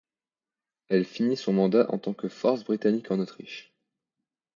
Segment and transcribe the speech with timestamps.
[0.87, 3.71] Elle finit son mandat en tant que Forces britanniques en Autriche.